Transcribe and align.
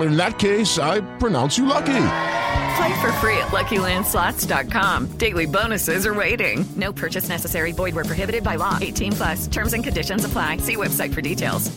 In 0.00 0.16
that 0.16 0.38
case, 0.38 0.78
I 0.78 1.00
pronounce 1.18 1.58
you 1.58 1.66
lucky. 1.66 1.86
Play 1.86 3.00
for 3.00 3.12
free 3.12 3.36
at 3.38 3.48
LuckyLandSlots.com. 3.48 5.06
Daily 5.18 5.46
bonuses 5.46 6.06
are 6.06 6.14
waiting. 6.14 6.64
No 6.76 6.92
purchase 6.92 7.28
necessary. 7.28 7.72
Void 7.72 7.94
where 7.94 8.04
prohibited 8.04 8.44
by 8.44 8.54
law. 8.56 8.78
18 8.80 9.12
plus. 9.12 9.46
Terms 9.48 9.72
and 9.72 9.82
conditions 9.82 10.24
apply. 10.24 10.58
See 10.58 10.76
website 10.76 11.12
for 11.12 11.20
details. 11.20 11.76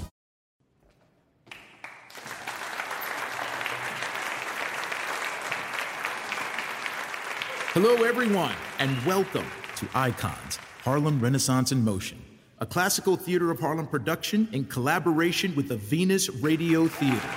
Hello, 7.73 8.03
everyone, 8.03 8.53
and 8.79 9.03
welcome 9.05 9.45
to 9.77 9.87
Icons 9.95 10.59
Harlem 10.83 11.21
Renaissance 11.21 11.71
in 11.71 11.83
Motion, 11.85 12.21
a 12.59 12.65
classical 12.65 13.15
theater 13.15 13.49
of 13.49 13.61
Harlem 13.61 13.87
production 13.87 14.49
in 14.51 14.65
collaboration 14.65 15.55
with 15.55 15.69
the 15.69 15.77
Venus 15.77 16.29
Radio 16.29 16.87
Theater. 16.87 17.29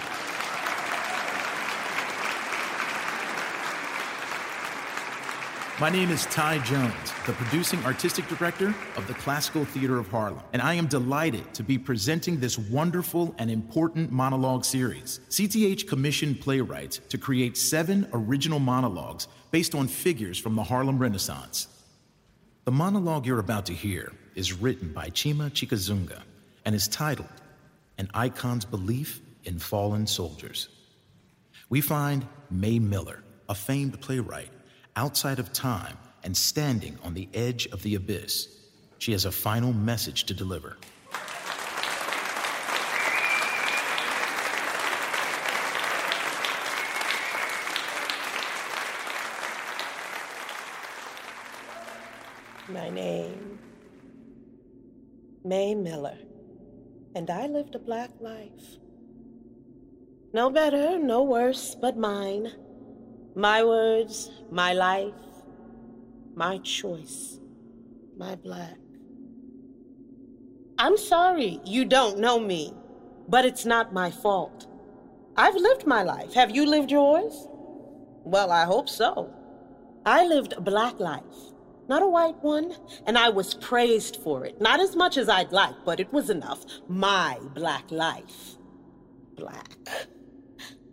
My 5.81 5.91
name 5.91 6.11
is 6.11 6.25
Ty 6.27 6.59
Jones, 6.59 6.95
the 7.27 7.33
producing 7.33 7.85
artistic 7.85 8.29
director 8.29 8.73
of 8.97 9.09
the 9.09 9.15
Classical 9.15 9.65
Theater 9.65 9.99
of 9.99 10.07
Harlem, 10.07 10.39
and 10.53 10.63
I 10.63 10.75
am 10.75 10.87
delighted 10.87 11.53
to 11.53 11.65
be 11.65 11.79
presenting 11.79 12.39
this 12.39 12.57
wonderful 12.57 13.35
and 13.39 13.51
important 13.51 14.13
monologue 14.13 14.65
series. 14.65 15.19
CTH 15.31 15.89
commissioned 15.89 16.41
playwrights 16.41 17.01
to 17.09 17.19
create 17.19 17.57
seven 17.57 18.07
original 18.13 18.61
monologues 18.61 19.27
based 19.51 19.75
on 19.75 19.89
figures 19.89 20.39
from 20.39 20.55
the 20.55 20.63
Harlem 20.63 20.97
Renaissance. 20.97 21.67
The 22.67 22.71
monologue 22.71 23.27
you're 23.27 23.41
about 23.41 23.67
to 23.67 23.75
hear 23.75 24.13
is 24.37 24.53
written 24.53 24.93
by 24.93 25.11
Chima 25.11 25.51
Chikazunga 25.51 26.23
and 26.65 26.77
is 26.77 26.87
titled 26.87 27.43
An 27.99 28.09
Icon's 28.15 28.65
Belief 28.65 29.21
in 29.43 29.59
Fallen 29.59 30.07
Soldiers. 30.07 30.69
We 31.69 31.81
find 31.81 32.25
May 32.49 32.79
Miller, 32.79 33.25
a 33.49 33.57
famed 33.57 34.01
playwright, 34.01 34.51
outside 34.97 35.39
of 35.39 35.53
time 35.53 35.97
and 36.23 36.37
standing 36.37 36.99
on 37.03 37.15
the 37.15 37.29
edge 37.35 37.67
of 37.67 37.83
the 37.83 37.95
abyss. 37.95 38.49
She 38.99 39.13
has 39.13 39.25
a 39.25 39.33
final 39.33 39.73
message 39.73 40.25
to 40.25 40.35
deliver. 40.35 40.77
My 52.69 52.89
name, 52.89 53.59
May 55.45 55.75
Miller, 55.75 56.17
and 57.15 57.29
I 57.29 57.47
lived 57.47 57.75
a 57.75 57.79
black 57.79 58.11
life. 58.21 58.79
No 60.33 60.49
better, 60.51 60.99
no 60.99 61.23
worse, 61.23 61.75
but 61.75 61.97
mine. 61.97 62.51
My 63.37 63.65
words, 63.65 64.31
my 64.53 64.75
life, 64.75 65.13
my 66.37 66.59
choice, 66.59 67.41
my 68.17 68.37
black. 68.37 68.77
I'm 70.79 70.97
sorry 70.97 71.61
you 71.65 71.85
don't 71.85 72.21
know 72.21 72.39
me, 72.39 72.73
but 73.29 73.45
it's 73.45 73.65
not 73.65 73.93
my 73.93 74.13
fault. 74.13 74.69
I've 75.37 75.57
lived 75.57 75.85
my 75.85 76.05
life. 76.05 76.35
Have 76.35 76.55
you 76.55 76.65
lived 76.65 76.93
yours? 76.93 77.49
Well, 78.23 78.53
I 78.53 78.67
hope 78.67 78.89
so. 78.89 79.35
I 80.07 80.27
lived 80.27 80.53
a 80.53 80.61
black 80.61 81.01
life, 81.01 81.23
not 81.89 82.03
a 82.03 82.09
white 82.09 82.41
one, 82.41 82.77
and 83.05 83.19
I 83.19 83.31
was 83.31 83.55
praised 83.55 84.17
for 84.23 84.45
it. 84.45 84.61
Not 84.61 84.79
as 84.79 84.95
much 84.95 85.17
as 85.17 85.29
I'd 85.29 85.51
like, 85.51 85.75
but 85.85 85.99
it 85.99 86.13
was 86.13 86.31
enough. 86.31 86.65
My 86.87 87.39
black 87.53 87.91
life. 87.91 88.59
Black. 89.35 89.77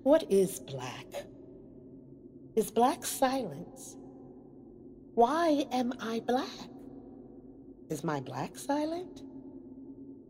What 0.02 0.24
is 0.32 0.60
black? 0.60 1.06
Is 2.56 2.70
black 2.70 3.06
silence? 3.06 3.96
Why 5.16 5.66
am 5.72 5.94
I 6.02 6.20
black? 6.20 6.48
Is 7.90 8.04
my 8.04 8.20
black 8.20 8.58
silent? 8.58 9.24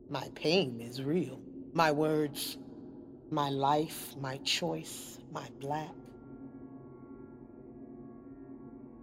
My 0.09 0.29
pain 0.35 0.81
is 0.81 1.01
real. 1.01 1.39
My 1.73 1.91
words, 1.91 2.57
my 3.31 3.49
life, 3.49 4.15
my 4.19 4.37
choice, 4.37 5.19
my 5.31 5.47
black. 5.59 5.95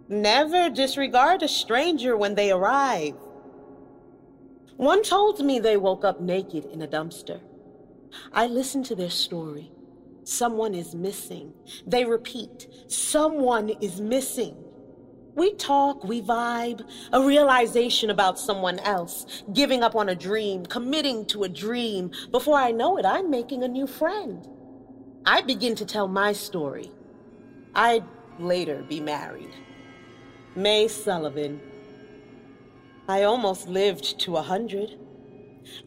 Never 0.07 0.69
disregard 0.69 1.43
a 1.43 1.47
stranger 1.47 2.15
when 2.15 2.35
they 2.35 2.51
arrive. 2.51 3.15
One 4.77 5.03
told 5.03 5.43
me 5.43 5.59
they 5.59 5.77
woke 5.77 6.05
up 6.05 6.21
naked 6.21 6.65
in 6.65 6.81
a 6.81 6.87
dumpster. 6.87 7.41
I 8.31 8.47
listened 8.47 8.85
to 8.85 8.95
their 8.95 9.09
story. 9.09 9.71
Someone 10.23 10.73
is 10.75 10.93
missing. 10.93 11.53
They 11.87 12.05
repeat, 12.05 12.67
someone 12.87 13.69
is 13.81 13.99
missing. 13.99 14.55
We 15.35 15.53
talk, 15.53 16.03
we 16.03 16.21
vibe, 16.21 16.83
a 17.13 17.21
realization 17.21 18.09
about 18.09 18.39
someone 18.39 18.79
else, 18.79 19.43
giving 19.53 19.83
up 19.83 19.95
on 19.95 20.09
a 20.09 20.15
dream, 20.15 20.65
committing 20.65 21.25
to 21.27 21.43
a 21.43 21.49
dream. 21.49 22.11
Before 22.31 22.57
I 22.57 22.71
know 22.71 22.97
it, 22.97 23.05
I'm 23.05 23.29
making 23.29 23.63
a 23.63 23.67
new 23.67 23.87
friend. 23.87 24.45
I 25.25 25.41
begin 25.41 25.75
to 25.75 25.85
tell 25.85 26.07
my 26.07 26.33
story. 26.33 26.91
I'd 27.75 28.03
later 28.39 28.83
be 28.89 28.99
married. 28.99 29.53
May 30.55 30.87
Sullivan. 30.87 31.61
I 33.07 33.23
almost 33.23 33.67
lived 33.67 34.19
to 34.21 34.37
a 34.37 34.41
hundred. 34.41 34.97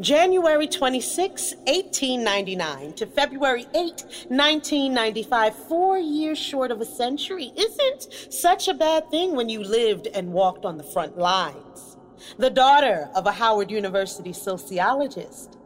January 0.01 0.67
26, 0.67 1.55
1899 1.67 2.93
to 2.95 3.07
February 3.07 3.67
8, 3.75 3.91
1995, 4.29 5.55
four 5.69 5.99
years 5.99 6.39
short 6.39 6.71
of 6.71 6.81
a 6.81 6.85
century, 6.85 7.53
isn't 7.57 8.33
such 8.33 8.69
a 8.69 8.75
bad 8.75 9.11
thing 9.11 9.35
when 9.35 9.49
you 9.49 9.63
lived 9.63 10.07
and 10.09 10.33
walked 10.33 10.65
on 10.65 10.77
the 10.77 10.85
front 10.85 11.19
lines. 11.19 11.97
The 12.39 12.51
daughter 12.51 13.11
of 13.15 13.27
a 13.27 13.33
Howard 13.33 13.71
University 13.71 14.33
sociologist. 14.33 15.59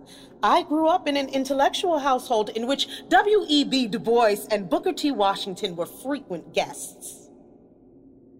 I 0.42 0.62
grew 0.62 0.88
up 0.88 1.08
in 1.08 1.16
an 1.16 1.28
intellectual 1.28 1.98
household 1.98 2.50
in 2.50 2.66
which 2.66 2.88
W.E.B. 3.08 3.88
Du 3.88 3.98
Bois 3.98 4.36
and 4.50 4.68
Booker 4.68 4.92
T. 4.92 5.10
Washington 5.10 5.76
were 5.76 5.86
frequent 5.86 6.52
guests. 6.52 7.25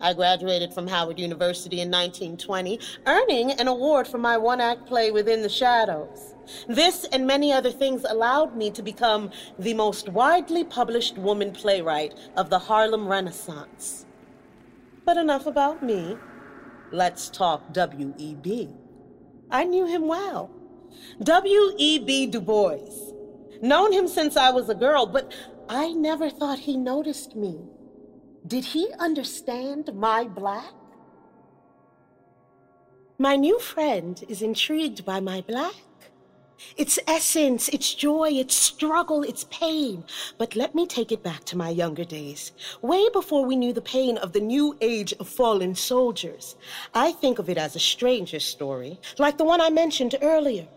I 0.00 0.12
graduated 0.12 0.74
from 0.74 0.86
Howard 0.86 1.18
University 1.18 1.80
in 1.80 1.90
1920, 1.90 2.78
earning 3.06 3.52
an 3.52 3.66
award 3.66 4.06
for 4.06 4.18
my 4.18 4.36
one 4.36 4.60
act 4.60 4.86
play 4.86 5.10
Within 5.10 5.40
the 5.40 5.48
Shadows. 5.48 6.34
This 6.68 7.04
and 7.12 7.26
many 7.26 7.50
other 7.50 7.70
things 7.70 8.04
allowed 8.06 8.54
me 8.54 8.70
to 8.72 8.82
become 8.82 9.30
the 9.58 9.72
most 9.72 10.10
widely 10.10 10.64
published 10.64 11.16
woman 11.16 11.50
playwright 11.50 12.14
of 12.36 12.50
the 12.50 12.58
Harlem 12.58 13.08
Renaissance. 13.08 14.04
But 15.06 15.16
enough 15.16 15.46
about 15.46 15.82
me. 15.82 16.18
Let's 16.92 17.30
talk 17.30 17.72
W.E.B. 17.72 18.68
I 19.50 19.64
knew 19.64 19.86
him 19.86 20.06
well. 20.06 20.50
W.E.B. 21.22 22.26
Du 22.26 22.40
Bois. 22.40 23.12
Known 23.62 23.92
him 23.92 24.08
since 24.08 24.36
I 24.36 24.50
was 24.50 24.68
a 24.68 24.74
girl, 24.74 25.06
but 25.06 25.32
I 25.68 25.92
never 25.92 26.28
thought 26.28 26.58
he 26.60 26.76
noticed 26.76 27.34
me. 27.34 27.58
Did 28.46 28.64
he 28.64 28.88
understand 29.00 29.92
my 29.94 30.24
black? 30.24 30.72
My 33.18 33.34
new 33.34 33.58
friend 33.58 34.22
is 34.28 34.40
intrigued 34.40 35.04
by 35.04 35.20
my 35.20 35.40
black. 35.40 35.74
Its 36.76 36.98
essence, 37.08 37.68
its 37.70 37.92
joy, 37.94 38.30
its 38.30 38.54
struggle, 38.54 39.22
its 39.22 39.44
pain. 39.44 40.04
But 40.38 40.54
let 40.54 40.74
me 40.74 40.86
take 40.86 41.10
it 41.10 41.22
back 41.22 41.44
to 41.44 41.56
my 41.56 41.70
younger 41.70 42.04
days, 42.04 42.52
way 42.82 43.08
before 43.12 43.44
we 43.44 43.56
knew 43.56 43.72
the 43.72 43.80
pain 43.80 44.16
of 44.18 44.32
the 44.32 44.40
new 44.40 44.76
age 44.80 45.12
of 45.18 45.28
fallen 45.28 45.74
soldiers. 45.74 46.56
I 46.94 47.12
think 47.12 47.38
of 47.38 47.48
it 47.48 47.58
as 47.58 47.74
a 47.74 47.80
stranger 47.80 48.40
story, 48.40 49.00
like 49.18 49.38
the 49.38 49.44
one 49.44 49.60
I 49.60 49.70
mentioned 49.70 50.14
earlier. 50.22 50.68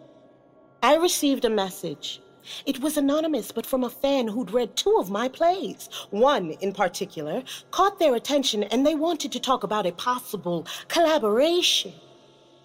I 0.81 0.95
received 0.95 1.45
a 1.45 1.50
message. 1.50 2.22
It 2.66 2.80
was 2.80 2.98
anonymous, 2.98 3.51
but 3.51 3.66
from 3.66 3.84
a 3.84 3.90
fan 3.90 4.28
who'd 4.28 4.51
read 4.51 4.75
two 4.75 4.98
of 5.00 5.10
my 5.10 5.28
plays. 5.28 5.90
One, 6.10 6.51
in 6.62 6.74
particular, 6.74 7.44
caught 7.72 8.00
their 8.00 8.16
attention 8.16 8.63
and 8.63 8.86
they 8.86 8.96
wanted 8.96 9.31
to 9.31 9.40
talk 9.40 9.63
about 9.63 9.86
a 9.86 9.92
possible 9.92 10.66
collaboration. 10.88 11.94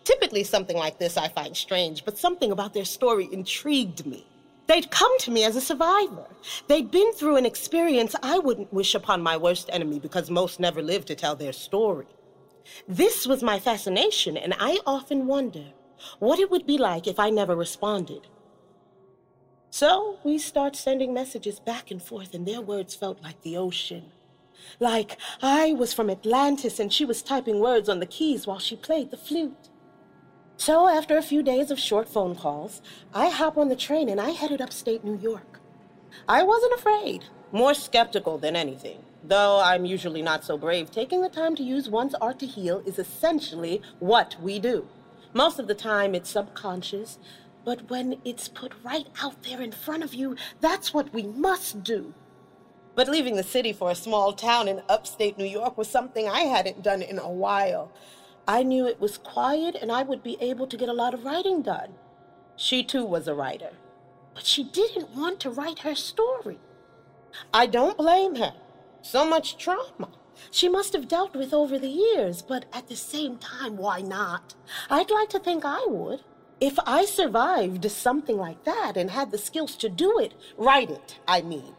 Typically, 0.05 0.45
something 0.45 0.77
like 0.77 0.99
this 0.99 1.17
I 1.17 1.29
find 1.29 1.57
strange, 1.57 2.05
but 2.05 2.19
something 2.19 2.53
about 2.53 2.75
their 2.75 2.85
story 2.85 3.29
intrigued 3.33 4.05
me. 4.05 4.27
They'd 4.67 4.91
come 4.91 5.19
to 5.21 5.31
me 5.31 5.45
as 5.45 5.57
a 5.57 5.61
survivor. 5.61 6.27
They'd 6.69 6.91
been 6.91 7.13
through 7.13 7.37
an 7.37 7.47
experience 7.47 8.15
I 8.23 8.39
wouldn't 8.39 8.73
wish 8.73 8.95
upon 8.95 9.23
my 9.23 9.37
worst 9.37 9.69
enemy 9.73 9.99
because 9.99 10.31
most 10.31 10.59
never 10.59 10.83
live 10.83 11.05
to 11.07 11.15
tell 11.15 11.37
their 11.37 11.53
story. 11.53 12.07
This 12.89 13.27
was 13.27 13.43
my 13.43 13.59
fascination, 13.59 14.37
and 14.39 14.55
I 14.59 14.81
often 14.87 15.27
wonder 15.27 15.65
what 16.19 16.39
it 16.39 16.51
would 16.51 16.67
be 16.67 16.79
like 16.79 17.07
if 17.07 17.19
I 17.19 17.31
never 17.31 17.55
responded. 17.55 18.27
So 19.77 20.21
we 20.23 20.39
start 20.39 20.77
sending 20.77 21.13
messages 21.13 21.59
back 21.59 21.91
and 21.91 22.01
forth, 22.01 22.33
and 22.33 22.47
their 22.47 22.61
words 22.61 22.95
felt 22.95 23.21
like 23.25 23.43
the 23.43 23.57
ocean. 23.57 24.13
Like 24.79 25.19
I 25.43 25.73
was 25.73 25.93
from 25.93 26.09
Atlantis 26.09 26.79
and 26.79 26.93
she 26.93 27.05
was 27.05 27.23
typing 27.23 27.59
words 27.59 27.89
on 27.89 27.99
the 27.99 28.07
keys 28.07 28.47
while 28.47 28.61
she 28.61 28.77
played 28.77 29.11
the 29.11 29.17
flute. 29.17 29.71
So, 30.57 30.87
after 30.87 31.17
a 31.17 31.23
few 31.23 31.43
days 31.43 31.73
of 31.73 31.81
short 31.81 32.09
phone 32.09 32.37
calls, 32.37 32.83
I 33.13 33.31
hop 33.31 33.59
on 33.59 33.69
the 33.69 33.75
train 33.75 34.09
and 34.09 34.21
I 34.21 34.31
headed 34.31 34.61
upstate 34.61 35.03
New 35.03 35.19
York. 35.19 35.59
I 36.29 36.45
wasn't 36.45 36.75
afraid, 36.75 37.25
more 37.51 37.75
skeptical 37.75 38.39
than 38.39 38.55
anything. 38.55 39.03
Though 39.25 39.59
I'm 39.59 39.85
usually 39.85 40.23
not 40.23 40.45
so 40.45 40.57
brave, 40.57 40.93
taking 40.93 41.21
the 41.21 41.29
time 41.29 41.57
to 41.57 41.65
use 41.65 41.89
one's 41.89 42.15
art 42.21 42.39
to 42.39 42.47
heal 42.47 42.81
is 42.87 43.01
essentially 43.01 43.83
what 43.99 44.37
we 44.41 44.61
do. 44.61 44.87
Most 45.37 45.59
of 45.59 45.67
the 45.67 45.75
time, 45.75 46.15
it's 46.15 46.31
subconscious, 46.31 47.19
but 47.65 47.89
when 47.91 48.21
it's 48.25 48.49
put 48.49 48.73
right 48.85 49.07
out 49.23 49.43
there 49.43 49.61
in 49.61 49.73
front 49.73 50.03
of 50.03 50.15
you, 50.15 50.37
that's 50.61 50.93
what 50.93 51.13
we 51.13 51.23
must 51.23 51.83
do. 51.83 52.15
But 52.95 53.09
leaving 53.09 53.37
the 53.37 53.43
city 53.43 53.73
for 53.73 53.91
a 53.91 53.95
small 53.95 54.33
town 54.33 54.69
in 54.69 54.83
upstate 54.89 55.37
New 55.37 55.45
York 55.45 55.77
was 55.77 55.89
something 55.89 56.29
I 56.29 56.43
hadn't 56.43 56.83
done 56.83 57.03
in 57.03 57.19
a 57.19 57.31
while. 57.31 57.93
I 58.47 58.63
knew 58.63 58.87
it 58.87 59.01
was 59.01 59.19
quiet 59.19 59.75
and 59.81 59.91
I 59.91 60.03
would 60.03 60.23
be 60.23 60.37
able 60.41 60.67
to 60.67 60.77
get 60.77 60.89
a 60.89 60.93
lot 60.93 61.15
of 61.15 61.25
writing 61.25 61.63
done. 61.63 61.95
She 62.57 62.85
too 62.85 63.05
was 63.05 63.27
a 63.27 63.35
writer, 63.35 63.73
but 64.35 64.47
she 64.47 64.63
didn't 64.63 65.17
want 65.17 65.41
to 65.41 65.51
write 65.51 65.81
her 65.81 65.95
story. 65.95 66.59
I 67.53 67.67
don't 67.67 67.97
blame 67.97 68.37
her. 68.37 68.55
So 69.03 69.25
much 69.29 69.59
trauma. 69.59 70.11
She 70.51 70.69
must 70.69 70.93
have 70.93 71.09
dealt 71.09 71.35
with 71.35 71.53
over 71.53 71.79
the 71.79 71.89
years, 71.89 72.43
but 72.43 72.67
at 72.73 72.89
the 72.89 72.97
same 72.97 73.39
time, 73.39 73.77
why 73.77 74.01
not? 74.01 74.55
I'd 74.91 75.11
like 75.11 75.31
to 75.31 75.39
think 75.39 75.65
I 75.65 75.85
would. 75.87 76.23
If 76.61 76.79
I 76.87 77.05
survived 77.05 77.91
something 77.91 78.37
like 78.37 78.65
that 78.65 78.97
and 78.97 79.11
had 79.11 79.31
the 79.31 79.39
skills 79.39 79.77
to 79.77 79.89
do 79.89 80.19
it, 80.19 80.35
write 80.57 80.91
it, 80.91 81.19
I 81.27 81.43
mean. 81.43 81.75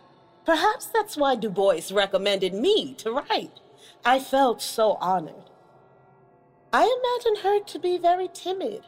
Perhaps 0.45 0.87
that's 0.87 1.17
why 1.17 1.35
Du 1.35 1.49
Bois 1.49 1.81
recommended 1.91 2.53
me 2.53 2.93
to 2.95 3.11
write. 3.11 3.59
I 4.03 4.19
felt 4.19 4.61
so 4.61 4.93
honored. 5.01 5.49
I 6.71 6.83
imagine 6.83 7.43
her 7.43 7.63
to 7.63 7.79
be 7.79 7.97
very 7.97 8.29
timid, 8.31 8.83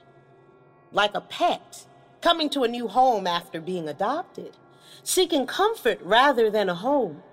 like 0.91 1.15
a 1.15 1.21
pet, 1.21 1.85
coming 2.21 2.49
to 2.49 2.63
a 2.63 2.67
new 2.67 2.87
home 2.87 3.25
after 3.25 3.61
being 3.61 3.87
adopted, 3.87 4.57
seeking 5.03 5.47
comfort 5.47 5.99
rather 6.03 6.51
than 6.51 6.69
a 6.69 6.75
home. 6.75 7.23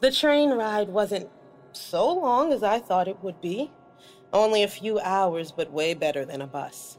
The 0.00 0.12
train 0.12 0.52
ride 0.52 0.88
wasn't 0.88 1.28
so 1.72 2.12
long 2.12 2.52
as 2.52 2.62
I 2.62 2.78
thought 2.78 3.08
it 3.08 3.22
would 3.22 3.40
be. 3.40 3.72
Only 4.32 4.62
a 4.62 4.68
few 4.68 5.00
hours, 5.00 5.50
but 5.50 5.72
way 5.72 5.92
better 5.94 6.24
than 6.24 6.40
a 6.40 6.46
bus. 6.46 6.98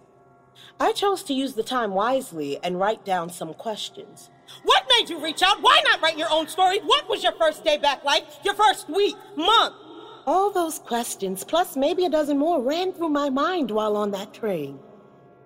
I 0.79 0.91
chose 0.91 1.24
to 1.24 1.33
use 1.33 1.53
the 1.53 1.63
time 1.63 1.95
wisely 1.95 2.59
and 2.63 2.79
write 2.79 3.03
down 3.03 3.31
some 3.31 3.56
questions. 3.56 4.29
What 4.63 4.83
made 4.89 5.09
you 5.09 5.21
reach 5.21 5.41
out? 5.41 5.62
Why 5.62 5.81
not 5.83 6.01
write 6.01 6.19
your 6.19 6.31
own 6.31 6.47
story? 6.47 6.79
What 6.79 7.09
was 7.09 7.24
your 7.24 7.31
first 7.33 7.63
day 7.63 7.77
back 7.77 8.03
like? 8.03 8.25
Your 8.45 8.53
first 8.53 8.88
week, 8.88 9.15
month? 9.35 9.75
All 10.27 10.51
those 10.51 10.77
questions, 10.77 11.44
plus 11.44 11.75
maybe 11.75 12.06
a 12.06 12.09
dozen 12.09 12.38
more, 12.38 12.62
ran 12.62 12.94
through 12.94 13.09
my 13.09 13.29
mind 13.29 13.71
while 13.71 13.97
on 13.97 14.12
that 14.12 14.33
train. 14.33 14.79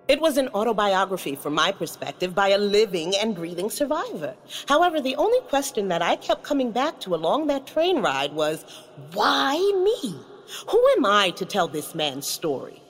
It 0.06 0.20
was 0.20 0.36
an 0.36 0.48
autobiography 0.48 1.36
from 1.36 1.54
my 1.54 1.72
perspective 1.72 2.34
by 2.34 2.48
a 2.48 2.58
living 2.58 3.14
and 3.16 3.34
breathing 3.34 3.70
survivor. 3.70 4.34
However, 4.68 5.00
the 5.00 5.16
only 5.16 5.40
question 5.48 5.88
that 5.88 6.02
I 6.02 6.16
kept 6.16 6.42
coming 6.42 6.72
back 6.72 7.00
to 7.00 7.14
along 7.14 7.46
that 7.46 7.66
train 7.66 8.02
ride 8.02 8.34
was, 8.34 8.66
why 9.14 9.54
me? 9.82 10.14
Who 10.68 10.88
am 10.98 11.06
I 11.06 11.30
to 11.30 11.46
tell 11.46 11.68
this 11.68 11.94
man's 11.94 12.26
story? 12.26 12.82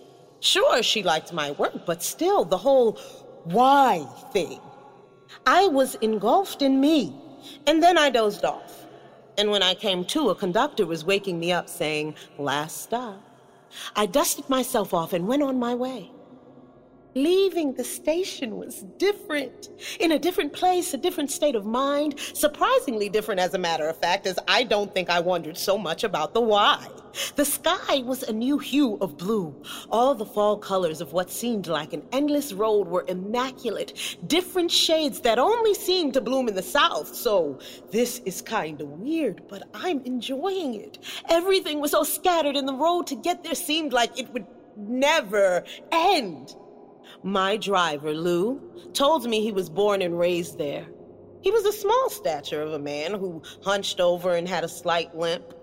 Sure, 0.43 0.83
she 0.83 1.05
liked 1.05 1.33
my 1.33 1.53
work, 1.53 1.87
but 1.87 2.03
still, 2.03 2.45
the 2.45 2.59
whole 2.59 2.99
why 3.45 4.05
thing. 4.33 4.59
I 5.47 5.69
was 5.69 5.95
engulfed 5.97 6.63
in 6.63 6.81
me, 6.81 7.15
and 7.69 7.81
then 7.81 7.97
I 7.97 8.11
dozed 8.11 8.45
off. 8.45 8.85
And 9.39 9.53
when 9.53 9.63
I 9.63 9.75
came 9.75 10.05
to, 10.07 10.31
a 10.31 10.35
conductor 10.35 10.85
was 10.85 11.05
waking 11.05 11.39
me 11.39 11.53
up 11.53 11.69
saying, 11.69 12.17
Last 12.39 12.83
stop. 12.83 13.23
I 13.95 14.07
dusted 14.07 14.51
myself 14.51 14.93
off 14.93 15.13
and 15.13 15.29
went 15.29 15.45
on 15.45 15.61
my 15.61 15.77
way. 15.77 16.11
Leaving 17.15 17.75
the 17.75 17.85
station 17.85 18.57
was 18.57 18.85
different. 18.97 19.69
In 20.01 20.13
a 20.13 20.19
different 20.19 20.53
place, 20.53 20.95
a 20.95 20.97
different 20.97 21.31
state 21.31 21.55
of 21.55 21.67
mind. 21.67 22.19
Surprisingly 22.33 23.09
different, 23.11 23.41
as 23.41 23.53
a 23.53 23.59
matter 23.59 23.87
of 23.89 23.99
fact, 23.99 24.27
as 24.27 24.39
I 24.49 24.65
don't 24.65 24.93
think 24.95 25.11
I 25.11 25.21
wondered 25.21 25.59
so 25.59 25.77
much 25.77 26.05
about 26.05 26.33
the 26.33 26.41
why. 26.41 26.87
The 27.37 27.45
sky 27.45 27.99
was 27.99 28.23
a 28.23 28.33
new 28.33 28.59
hue 28.59 28.97
of 29.03 29.19
blue. 29.19 29.55
All 29.91 30.15
the 30.15 30.25
fall 30.25 30.57
colors 30.57 31.03
of 31.03 31.13
what 31.13 31.31
seemed 31.31 31.67
like 31.67 31.93
an 31.93 32.03
endless 32.13 32.55
road 32.55 32.89
were 32.89 33.05
immaculate, 33.07 34.17
different 34.27 34.71
shades 34.71 35.21
that 35.21 35.39
only 35.39 35.75
seemed 35.75 36.15
to 36.15 36.23
bloom 36.23 36.49
in 36.49 36.55
the 36.55 36.63
south. 36.63 37.15
So 37.15 37.59
this 37.91 38.21
is 38.25 38.41
kind 38.41 38.81
of 38.81 38.89
weird, 38.89 39.43
but 39.49 39.69
I'm 39.75 40.01
enjoying 40.05 40.75
it. 40.75 40.99
Everything 41.29 41.81
was 41.81 41.91
so 41.91 42.05
scattered, 42.05 42.57
and 42.57 42.67
the 42.67 42.75
road 42.75 43.07
to 43.09 43.17
get 43.17 43.45
there 43.45 43.55
seemed 43.55 43.93
like 43.93 44.19
it 44.19 44.33
would 44.33 44.47
never 44.77 45.65
end. 45.91 46.55
My 47.25 47.57
driver, 47.57 48.13
Lou, 48.15 48.61
told 48.95 49.25
me 49.27 49.43
he 49.43 49.53
was 49.53 49.71
born 49.71 50.03
and 50.03 50.19
raised 50.19 50.59
there. 50.59 50.87
He 51.41 51.53
was 51.53 51.65
a 51.65 51.73
small 51.73 52.11
stature 52.11 52.63
of 52.63 52.73
a 52.73 52.81
man 52.81 53.15
who 53.15 53.43
hunched 53.63 54.01
over 54.01 54.35
and 54.35 54.49
had 54.49 54.65
a 54.65 54.69
slight 54.69 55.17
limp. 55.17 55.55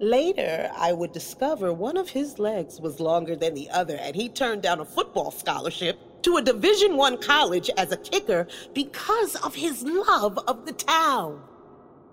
Later, 0.00 0.70
I 0.76 0.92
would 0.92 1.12
discover 1.12 1.72
one 1.72 1.96
of 1.96 2.10
his 2.10 2.38
legs 2.38 2.78
was 2.78 3.00
longer 3.00 3.36
than 3.36 3.54
the 3.54 3.70
other, 3.70 3.96
and 3.96 4.14
he 4.14 4.28
turned 4.28 4.62
down 4.62 4.80
a 4.80 4.84
football 4.84 5.30
scholarship 5.30 5.98
to 6.22 6.36
a 6.36 6.42
Division 6.42 6.96
One 6.96 7.16
college 7.16 7.70
as 7.78 7.90
a 7.90 7.96
kicker 7.96 8.46
because 8.74 9.34
of 9.36 9.54
his 9.54 9.82
love 9.82 10.38
of 10.46 10.66
the 10.66 10.72
town. 10.72 11.42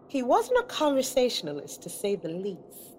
He 0.07 0.23
wasn't 0.23 0.59
a 0.59 0.63
conversationalist, 0.63 1.81
to 1.83 1.89
say 1.89 2.15
the 2.15 2.29
least. 2.29 2.94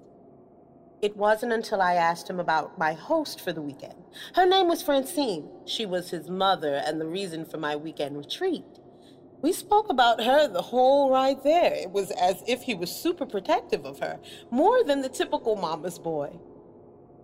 It 1.03 1.17
wasn't 1.17 1.53
until 1.53 1.83
I 1.83 1.95
asked 1.95 2.29
him 2.29 2.41
about 2.41 2.79
my 2.79 2.95
host 2.95 3.41
for 3.41 3.53
the 3.53 3.61
weekend. 3.61 4.03
Her 4.35 4.47
name 4.47 4.67
was 4.67 4.83
Francine. 4.83 5.49
She 5.67 5.85
was 5.85 6.11
his 6.11 6.31
mother 6.31 6.83
and 6.87 7.01
the 7.01 7.07
reason 7.07 7.45
for 7.45 7.59
my 7.59 7.77
weekend 7.77 8.17
retreat. 8.17 8.65
We 9.43 9.53
spoke 9.53 9.91
about 9.91 10.25
her 10.25 10.49
the 10.49 10.63
whole 10.63 11.11
ride 11.11 11.45
there. 11.45 11.75
It 11.75 11.91
was 11.91 12.11
as 12.13 12.43
if 12.47 12.63
he 12.63 12.75
was 12.75 12.91
super 12.91 13.27
protective 13.27 13.85
of 13.85 13.99
her, 13.99 14.19
more 14.51 14.83
than 14.83 15.03
the 15.03 15.11
typical 15.11 15.55
mama's 15.55 15.99
boy. 15.99 16.39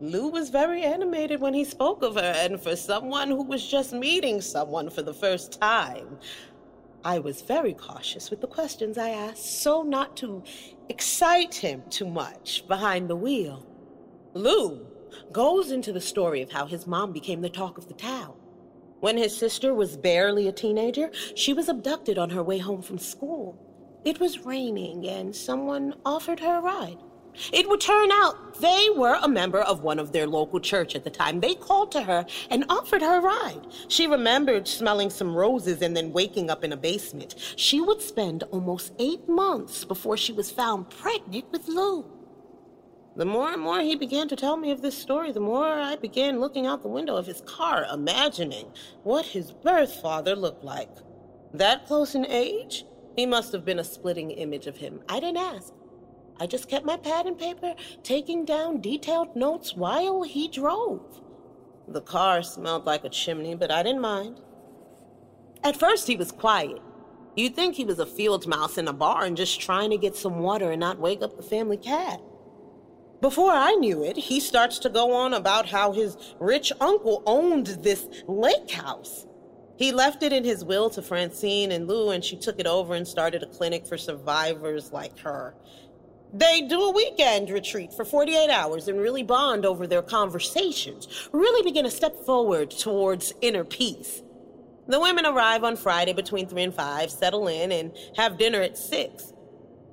Lou 0.01 0.29
was 0.29 0.51
very 0.51 0.83
animated 0.83 1.41
when 1.41 1.55
he 1.55 1.65
spoke 1.65 2.03
of 2.03 2.17
her, 2.17 2.35
and 2.37 2.61
for 2.61 2.77
someone 2.77 3.29
who 3.29 3.43
was 3.43 3.67
just 3.67 3.93
meeting 3.93 4.41
someone 4.41 4.91
for 4.91 5.01
the 5.01 5.15
first 5.15 5.61
time, 5.61 6.19
I 7.05 7.19
was 7.19 7.43
very 7.43 7.75
cautious 7.75 8.31
with 8.31 8.41
the 8.41 8.47
questions 8.47 8.97
I 8.97 9.11
asked, 9.11 9.63
so 9.63 9.83
not 9.83 10.17
to 10.19 10.43
excite 10.89 11.55
him 11.55 11.83
too 11.91 12.07
much 12.09 12.67
behind 12.69 13.09
the 13.11 13.17
wheel. 13.17 13.67
Lou 14.35 14.87
goes 15.33 15.73
into 15.73 15.93
the 15.93 16.01
story 16.01 16.43
of 16.43 16.53
how 16.53 16.67
his 16.67 16.87
mom 16.87 17.13
became 17.13 17.41
the 17.41 17.51
talk 17.51 17.77
of 17.77 17.89
the 17.89 17.95
town. 17.95 18.35
When 19.01 19.17
his 19.17 19.37
sister 19.37 19.75
was 19.75 19.97
barely 19.97 20.47
a 20.47 20.53
teenager, 20.53 21.11
she 21.35 21.53
was 21.53 21.69
abducted 21.69 22.19
on 22.19 22.31
her 22.31 22.43
way 22.43 22.59
home 22.59 22.83
from 22.83 22.99
school. 22.99 23.59
It 24.05 24.21
was 24.21 24.47
raining, 24.47 25.07
and 25.09 25.35
someone 25.35 25.95
offered 26.05 26.39
her 26.41 26.59
a 26.59 26.61
ride. 26.61 26.99
It 27.53 27.69
would 27.69 27.81
turn 27.81 28.11
out 28.13 28.61
they 28.61 28.89
were 28.95 29.19
a 29.23 29.29
member 29.29 29.61
of 29.61 29.83
one 29.83 29.99
of 29.99 30.13
their 30.13 30.27
local 30.27 30.61
church 30.61 30.95
at 30.95 31.05
the 31.05 31.11
time. 31.11 31.41
They 31.41 31.55
called 31.55 31.91
to 31.93 32.03
her 32.03 32.27
and 32.51 32.65
offered 32.69 33.03
her 33.03 33.19
a 33.19 33.21
ride. 33.21 33.67
She 33.89 34.07
remembered 34.07 34.69
smelling 34.69 35.11
some 35.11 35.35
roses 35.35 35.83
and 35.83 35.97
then 35.97 36.13
waking 36.13 36.51
up 36.51 36.63
in 36.63 36.73
a 36.73 36.77
basement. 36.77 37.35
She 37.57 37.81
would 37.81 38.03
spend 38.03 38.43
almost 38.45 38.93
eight 38.99 39.29
months 39.29 39.85
before 39.85 40.17
she 40.17 40.33
was 40.33 40.51
found 40.51 40.91
pregnant 40.91 41.51
with 41.51 41.69
Lou. 41.69 42.05
The 43.15 43.25
more 43.27 43.53
and 43.53 43.61
more 43.61 43.81
he 43.81 43.95
began 43.95 44.29
to 44.29 44.37
tell 44.37 44.57
me 44.57 44.71
of 44.71 44.81
this 44.81 44.97
story, 44.97 45.33
the 45.33 45.41
more 45.41 45.67
I 45.67 45.97
began 45.97 46.41
looking 46.41 46.67
out 46.67 46.83
the 46.83 46.89
window 46.89 47.17
of 47.17 47.27
his 47.27 47.43
car, 47.43 47.87
imagining 47.93 48.73
what 49.03 49.27
his 49.27 49.53
birth 49.53 50.01
father 50.01 50.35
looked 50.35 50.65
like. 50.65 50.89
That 51.53 51.87
close 51.87 52.15
in 52.15 52.27
age? 52.27 52.87
He 53.15 53.27
must 53.27 53.53
have 53.53 53.67
been 53.67 53.79
a 53.79 53.85
splitting 53.85 54.31
image 54.31 54.67
of 54.67 54.79
him. 54.79 55.03
I 55.11 55.21
didn't 55.21 55.37
ask. 55.37 55.75
I 56.43 56.47
just 56.47 56.69
kept 56.69 56.85
my 56.85 56.97
pad 56.97 57.27
and 57.27 57.39
paper, 57.39 57.77
taking 58.03 58.45
down 58.45 58.81
detailed 58.81 59.37
notes 59.37 59.77
while 59.77 60.25
he 60.25 60.49
drove. 60.49 61.21
The 61.87 62.01
car 62.01 62.43
smelled 62.43 62.85
like 62.85 63.05
a 63.05 63.09
chimney, 63.09 63.55
but 63.55 63.71
I 63.71 63.85
didn't 63.85 64.01
mind. 64.01 64.41
At 65.63 65.77
first, 65.77 66.09
he 66.09 66.17
was 66.17 66.33
quiet. 66.33 66.81
You'd 67.37 67.55
think 67.55 67.77
he 67.77 67.85
was 67.85 68.01
a 68.01 68.07
field 68.07 68.49
mouse 68.49 68.77
in 68.77 68.89
a 68.89 68.93
barn 68.93 69.37
just 69.37 69.61
trying 69.61 69.91
to 69.91 69.97
get 69.97 70.17
some 70.17 70.41
water 70.41 70.73
and 70.73 70.81
not 70.81 70.99
wake 70.99 71.23
up 71.23 71.37
the 71.37 71.45
family 71.45 71.77
cat. 71.77 72.21
Before 73.21 73.53
I 73.53 73.75
knew 73.75 74.03
it, 74.03 74.17
he 74.17 74.41
starts 74.41 74.81
to 74.81 74.89
go 74.89 75.13
on 75.13 75.35
about 75.35 75.67
how 75.67 75.93
his 75.93 76.17
rich 76.41 76.73
uncle 76.81 77.23
owned 77.25 77.69
this 77.85 78.09
lake 78.27 78.69
house. 78.69 79.29
He 79.77 79.93
left 79.93 80.25
it 80.25 80.33
in 80.33 80.43
his 80.43 80.65
will 80.65 80.91
to 80.91 81.03
Francine 81.03 81.71
and 81.71 81.87
Lou, 81.87 82.11
and 82.11 82.25
she 82.25 82.37
took 82.37 82.59
it 82.59 82.67
over 82.67 82.95
and 82.95 83.07
started 83.07 83.45
a 83.45 83.47
clinic 83.47 83.87
for 83.87 83.97
survivors 83.97 84.91
like 84.93 85.17
her. 85.21 85.55
They 86.35 86.63
do 86.63 86.81
a 86.81 86.93
weekend 86.93 87.51
retreat 87.51 87.93
for 87.93 88.05
48 88.07 88.49
hours 88.49 88.89
and 88.89 88.99
really 88.99 89.23
bond 89.23 89.67
over 89.67 89.87
their 89.87 90.03
conversations, 90.03 91.29
really 91.33 91.63
begin 91.63 91.85
a 91.85 91.91
step 91.91 92.17
forward 92.25 92.71
towards 92.71 93.35
inner 93.43 93.65
peace. 93.65 94.23
The 94.89 94.99
women 94.99 95.27
arrive 95.27 95.63
on 95.63 95.77
Friday 95.77 96.15
between 96.15 96.49
3 96.49 96.63
and 96.65 96.75
5, 96.75 97.11
settle 97.11 97.49
in, 97.49 97.71
and 97.71 97.93
have 98.17 98.39
dinner 98.39 98.63
at 98.63 98.79
6. 98.79 99.33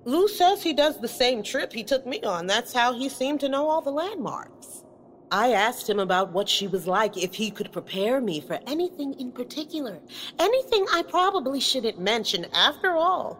Lou 0.06 0.28
says 0.30 0.64
he 0.64 0.74
does 0.74 1.00
the 1.00 1.08
same 1.08 1.44
trip 1.44 1.74
he 1.74 1.84
took 1.84 2.08
me 2.08 2.22
on. 2.22 2.48
That's 2.48 2.74
how 2.74 2.94
he 2.94 3.10
seemed 3.10 3.42
to 3.42 3.50
know 3.50 3.68
all 3.68 3.82
the 3.82 3.92
landmarks. 3.92 4.86
I 5.32 5.52
asked 5.52 5.88
him 5.88 6.00
about 6.00 6.32
what 6.32 6.50
she 6.50 6.68
was 6.68 6.88
like, 6.88 7.18
if 7.18 7.36
he 7.36 7.52
could 7.52 7.72
prepare 7.72 8.20
me 8.20 8.42
for 8.42 8.60
anything 8.66 9.14
in 9.20 9.32
particular. 9.32 10.00
Anything 10.40 10.88
I 10.92 11.04
probably 11.04 11.60
shouldn't 11.60 12.00
mention. 12.00 12.48
After 12.54 12.94
all, 12.94 13.38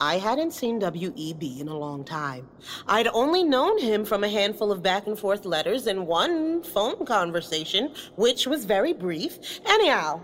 I 0.00 0.18
hadn't 0.18 0.52
seen 0.52 0.78
W.E.B. 0.80 1.60
in 1.60 1.68
a 1.68 1.78
long 1.78 2.04
time. 2.04 2.48
I'd 2.86 3.08
only 3.08 3.42
known 3.42 3.78
him 3.80 4.04
from 4.04 4.24
a 4.24 4.28
handful 4.28 4.70
of 4.70 4.82
back 4.82 5.06
and 5.06 5.18
forth 5.18 5.46
letters 5.46 5.86
and 5.86 6.06
one 6.06 6.62
phone 6.62 7.06
conversation, 7.06 7.94
which 8.16 8.46
was 8.46 8.64
very 8.64 8.92
brief. 8.92 9.38
Anyhow, 9.64 10.20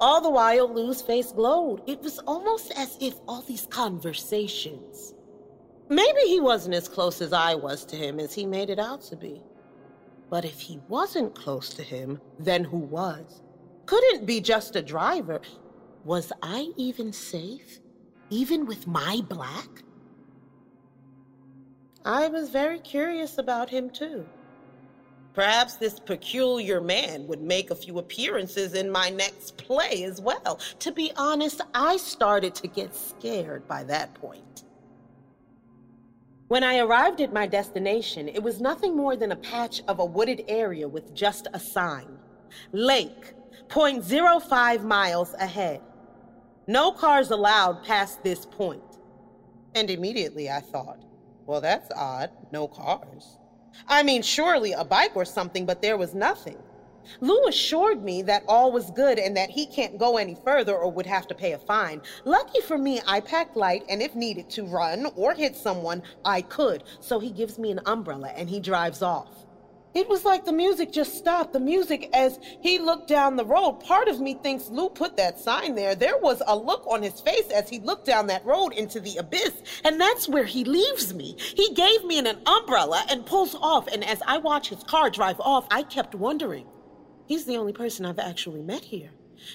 all 0.00 0.20
the 0.20 0.30
while 0.30 0.72
Lou's 0.72 1.02
face 1.02 1.32
glowed. 1.32 1.82
It 1.86 2.00
was 2.02 2.18
almost 2.20 2.72
as 2.76 2.96
if 3.00 3.14
all 3.26 3.42
these 3.42 3.66
conversations. 3.66 5.14
Maybe 5.88 6.20
he 6.26 6.40
wasn't 6.40 6.74
as 6.74 6.88
close 6.88 7.20
as 7.20 7.32
I 7.32 7.54
was 7.54 7.84
to 7.86 7.96
him 7.96 8.18
as 8.18 8.34
he 8.34 8.46
made 8.46 8.70
it 8.70 8.78
out 8.78 9.02
to 9.02 9.16
be. 9.16 9.42
But 10.30 10.44
if 10.44 10.60
he 10.60 10.80
wasn't 10.88 11.34
close 11.34 11.70
to 11.74 11.82
him, 11.82 12.20
then 12.38 12.64
who 12.64 12.78
was? 12.78 13.42
Couldn't 13.86 14.26
be 14.26 14.40
just 14.40 14.74
a 14.74 14.82
driver. 14.82 15.40
Was 16.04 16.32
I 16.42 16.72
even 16.76 17.12
safe? 17.12 17.80
Even 18.30 18.66
with 18.66 18.86
my 18.86 19.20
black? 19.28 19.68
I 22.04 22.28
was 22.28 22.50
very 22.50 22.78
curious 22.78 23.38
about 23.38 23.68
him, 23.68 23.90
too. 23.90 24.26
Perhaps 25.34 25.76
this 25.76 26.00
peculiar 26.00 26.80
man 26.80 27.26
would 27.26 27.42
make 27.42 27.70
a 27.70 27.74
few 27.74 27.98
appearances 27.98 28.72
in 28.72 28.90
my 28.90 29.10
next 29.10 29.58
play 29.58 30.04
as 30.04 30.20
well. 30.20 30.58
To 30.78 30.92
be 30.92 31.12
honest, 31.16 31.60
I 31.74 31.98
started 31.98 32.54
to 32.54 32.68
get 32.68 32.94
scared 32.94 33.68
by 33.68 33.84
that 33.84 34.14
point. 34.14 34.64
When 36.48 36.62
I 36.62 36.78
arrived 36.78 37.20
at 37.20 37.32
my 37.32 37.46
destination, 37.46 38.28
it 38.28 38.42
was 38.42 38.60
nothing 38.60 38.96
more 38.96 39.16
than 39.16 39.32
a 39.32 39.36
patch 39.36 39.82
of 39.88 39.98
a 39.98 40.04
wooded 40.04 40.44
area 40.48 40.88
with 40.88 41.12
just 41.12 41.48
a 41.52 41.60
sign 41.60 42.18
Lake, 42.72 43.34
0.05 43.68 44.82
miles 44.84 45.34
ahead. 45.34 45.80
No 46.66 46.90
cars 46.90 47.30
allowed 47.30 47.84
past 47.84 48.22
this 48.24 48.44
point. 48.44 48.82
And 49.74 49.88
immediately 49.88 50.50
I 50.50 50.60
thought, 50.60 51.00
well, 51.46 51.60
that's 51.60 51.90
odd. 51.94 52.30
No 52.50 52.66
cars. 52.66 53.38
I 53.86 54.02
mean, 54.02 54.22
surely 54.22 54.72
a 54.72 54.84
bike 54.84 55.14
or 55.14 55.24
something, 55.24 55.64
but 55.64 55.80
there 55.80 55.96
was 55.96 56.14
nothing. 56.14 56.58
Lou 57.20 57.46
assured 57.46 58.02
me 58.02 58.22
that 58.22 58.42
all 58.48 58.72
was 58.72 58.90
good 58.90 59.18
and 59.18 59.36
that 59.36 59.50
he 59.50 59.64
can't 59.64 59.96
go 59.96 60.16
any 60.16 60.36
further 60.44 60.74
or 60.76 60.90
would 60.90 61.06
have 61.06 61.28
to 61.28 61.36
pay 61.36 61.52
a 61.52 61.58
fine. 61.58 62.02
Lucky 62.24 62.60
for 62.62 62.76
me, 62.76 63.00
I 63.06 63.20
packed 63.20 63.56
light, 63.56 63.84
and 63.88 64.02
if 64.02 64.16
needed 64.16 64.50
to 64.50 64.64
run 64.64 65.06
or 65.14 65.34
hit 65.34 65.54
someone, 65.54 66.02
I 66.24 66.42
could. 66.42 66.82
So 66.98 67.20
he 67.20 67.30
gives 67.30 67.60
me 67.60 67.70
an 67.70 67.80
umbrella 67.86 68.32
and 68.34 68.50
he 68.50 68.58
drives 68.58 69.02
off. 69.02 69.45
It 69.96 70.10
was 70.10 70.26
like 70.26 70.44
the 70.44 70.52
music 70.52 70.92
just 70.92 71.16
stopped. 71.16 71.54
The 71.54 71.58
music 71.58 72.10
as 72.12 72.38
he 72.60 72.78
looked 72.78 73.08
down 73.08 73.36
the 73.36 73.46
road. 73.46 73.80
Part 73.80 74.08
of 74.08 74.20
me 74.20 74.34
thinks 74.34 74.68
Lou 74.68 74.90
put 74.90 75.16
that 75.16 75.40
sign 75.40 75.74
there. 75.74 75.94
There 75.94 76.18
was 76.18 76.42
a 76.46 76.54
look 76.54 76.86
on 76.86 77.02
his 77.02 77.18
face 77.22 77.48
as 77.50 77.70
he 77.70 77.80
looked 77.80 78.04
down 78.04 78.26
that 78.26 78.44
road 78.44 78.74
into 78.74 79.00
the 79.00 79.16
abyss. 79.16 79.54
And 79.84 79.98
that's 79.98 80.28
where 80.28 80.44
he 80.44 80.64
leaves 80.64 81.14
me. 81.14 81.34
He 81.38 81.72
gave 81.72 82.04
me 82.04 82.18
an, 82.18 82.26
umbrella 82.44 83.06
and 83.08 83.24
pulls 83.24 83.54
off. 83.54 83.86
And 83.88 84.04
as 84.04 84.20
I 84.26 84.36
watch 84.36 84.68
his 84.68 84.84
car 84.84 85.08
drive 85.08 85.40
off, 85.40 85.66
I 85.70 85.82
kept 85.82 86.14
wondering, 86.14 86.66
he's 87.24 87.46
the 87.46 87.56
only 87.56 87.72
person 87.72 88.04
I've 88.04 88.18
actually 88.18 88.60
met 88.60 88.82
here. 88.82 89.12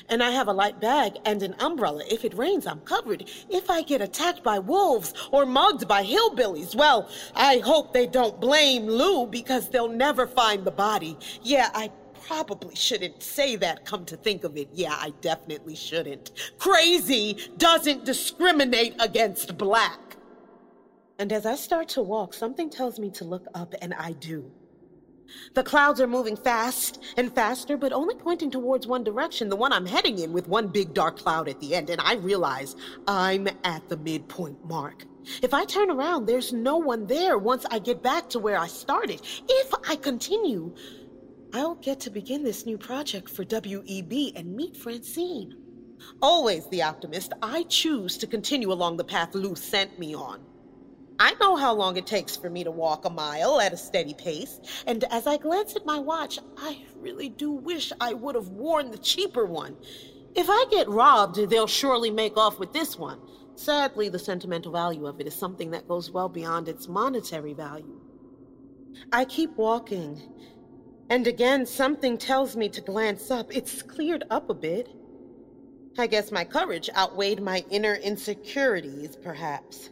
And 0.09 0.21
I 0.21 0.31
have 0.31 0.47
a 0.47 0.53
light 0.53 0.79
bag 0.79 1.17
and 1.25 1.41
an 1.43 1.55
umbrella. 1.59 2.03
If 2.09 2.25
it 2.25 2.33
rains, 2.33 2.67
I'm 2.67 2.81
covered. 2.81 3.29
If 3.49 3.69
I 3.69 3.81
get 3.81 4.01
attacked 4.01 4.43
by 4.43 4.59
wolves 4.59 5.13
or 5.31 5.45
mugged 5.45 5.87
by 5.87 6.03
hillbillies, 6.03 6.75
well, 6.75 7.09
I 7.35 7.59
hope 7.59 7.93
they 7.93 8.07
don't 8.07 8.39
blame 8.39 8.87
Lou 8.87 9.27
because 9.27 9.69
they'll 9.69 9.87
never 9.87 10.27
find 10.27 10.65
the 10.65 10.71
body. 10.71 11.17
Yeah, 11.41 11.69
I 11.73 11.91
probably 12.25 12.75
shouldn't 12.75 13.21
say 13.21 13.55
that, 13.57 13.85
come 13.85 14.05
to 14.05 14.15
think 14.15 14.43
of 14.43 14.55
it. 14.57 14.69
Yeah, 14.73 14.95
I 14.97 15.11
definitely 15.21 15.75
shouldn't. 15.75 16.31
Crazy 16.57 17.37
doesn't 17.57 18.05
discriminate 18.05 18.95
against 18.99 19.57
black. 19.57 19.99
And 21.19 21.31
as 21.31 21.45
I 21.45 21.55
start 21.55 21.89
to 21.89 22.01
walk, 22.01 22.33
something 22.33 22.69
tells 22.69 22.99
me 22.99 23.11
to 23.11 23.25
look 23.25 23.45
up, 23.53 23.75
and 23.81 23.93
I 23.93 24.13
do. 24.13 24.51
The 25.53 25.63
clouds 25.63 25.99
are 26.01 26.07
moving 26.07 26.35
fast 26.35 27.03
and 27.17 27.33
faster, 27.33 27.77
but 27.77 27.93
only 27.93 28.15
pointing 28.15 28.51
towards 28.51 28.87
one 28.87 29.03
direction, 29.03 29.49
the 29.49 29.55
one 29.55 29.73
I'm 29.73 29.85
heading 29.85 30.19
in, 30.19 30.33
with 30.33 30.47
one 30.47 30.67
big 30.67 30.93
dark 30.93 31.17
cloud 31.17 31.47
at 31.47 31.59
the 31.59 31.75
end, 31.75 31.89
and 31.89 32.01
I 32.01 32.15
realize 32.15 32.75
I'm 33.07 33.47
at 33.63 33.87
the 33.89 33.97
midpoint 33.97 34.65
mark. 34.65 35.05
If 35.41 35.53
I 35.53 35.65
turn 35.65 35.91
around, 35.91 36.25
there's 36.25 36.51
no 36.53 36.77
one 36.77 37.05
there 37.05 37.37
once 37.37 37.65
I 37.69 37.79
get 37.79 38.01
back 38.01 38.29
to 38.29 38.39
where 38.39 38.57
I 38.57 38.67
started. 38.67 39.21
If 39.47 39.73
I 39.87 39.95
continue, 39.95 40.73
I'll 41.53 41.75
get 41.75 41.99
to 42.01 42.09
begin 42.09 42.43
this 42.43 42.65
new 42.65 42.77
project 42.77 43.29
for 43.29 43.43
WEB 43.43 44.33
and 44.35 44.55
meet 44.55 44.75
Francine. 44.77 45.55
Always 46.21 46.67
the 46.69 46.81
optimist, 46.81 47.33
I 47.43 47.63
choose 47.63 48.17
to 48.17 48.27
continue 48.27 48.71
along 48.71 48.97
the 48.97 49.03
path 49.03 49.35
Lou 49.35 49.55
sent 49.55 49.99
me 49.99 50.15
on. 50.15 50.41
I 51.23 51.35
know 51.39 51.55
how 51.55 51.75
long 51.75 51.97
it 51.97 52.07
takes 52.07 52.35
for 52.35 52.49
me 52.49 52.63
to 52.63 52.71
walk 52.71 53.05
a 53.05 53.09
mile 53.11 53.61
at 53.61 53.73
a 53.73 53.77
steady 53.77 54.15
pace, 54.15 54.59
and 54.87 55.03
as 55.11 55.27
I 55.27 55.37
glance 55.37 55.75
at 55.75 55.85
my 55.85 55.99
watch, 55.99 56.39
I 56.57 56.83
really 56.95 57.29
do 57.29 57.51
wish 57.51 57.93
I 58.01 58.13
would 58.15 58.33
have 58.33 58.47
worn 58.47 58.89
the 58.89 58.97
cheaper 58.97 59.45
one. 59.45 59.77
If 60.33 60.47
I 60.49 60.65
get 60.71 60.89
robbed, 60.89 61.35
they'll 61.35 61.67
surely 61.67 62.09
make 62.09 62.37
off 62.37 62.57
with 62.57 62.73
this 62.73 62.97
one. 62.97 63.19
Sadly, 63.53 64.09
the 64.09 64.17
sentimental 64.17 64.71
value 64.71 65.05
of 65.05 65.21
it 65.21 65.27
is 65.27 65.35
something 65.35 65.69
that 65.69 65.87
goes 65.87 66.09
well 66.09 66.27
beyond 66.27 66.67
its 66.67 66.87
monetary 66.87 67.53
value. 67.53 68.01
I 69.11 69.25
keep 69.25 69.55
walking, 69.57 70.19
and 71.11 71.27
again 71.27 71.67
something 71.67 72.17
tells 72.17 72.55
me 72.55 72.67
to 72.69 72.81
glance 72.81 73.29
up. 73.29 73.55
It's 73.55 73.83
cleared 73.83 74.23
up 74.31 74.49
a 74.49 74.55
bit. 74.55 74.89
I 75.99 76.07
guess 76.07 76.31
my 76.31 76.45
courage 76.45 76.89
outweighed 76.97 77.43
my 77.43 77.63
inner 77.69 77.93
insecurities, 77.93 79.15
perhaps. 79.17 79.91